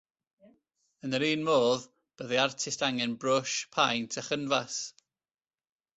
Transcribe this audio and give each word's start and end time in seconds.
Yn 1.07 1.17
yr 1.17 1.25
un 1.27 1.43
modd, 1.49 1.85
byddai 2.21 2.41
artist 2.45 2.85
angen 2.89 3.15
brwsh, 3.27 3.61
paent 3.77 4.19
a 4.23 4.25
chynfas 4.31 4.79